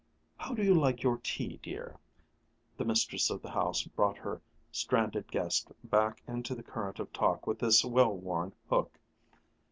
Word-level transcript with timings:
"How 0.35 0.55
do 0.55 0.63
you 0.63 0.73
like 0.73 1.03
your 1.03 1.19
tea, 1.19 1.59
dear?" 1.61 1.95
The 2.75 2.85
mistress 2.85 3.29
of 3.29 3.43
the 3.43 3.51
house 3.51 3.83
brought 3.83 4.17
her 4.17 4.41
stranded 4.71 5.31
guest 5.31 5.71
back 5.83 6.23
into 6.27 6.55
the 6.55 6.63
current 6.63 6.97
of 6.99 7.13
talk 7.13 7.45
with 7.45 7.59
this 7.59 7.85
well 7.85 8.17
worn 8.17 8.53
hook. 8.67 8.99